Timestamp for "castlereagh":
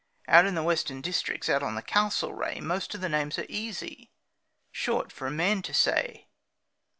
1.83-2.59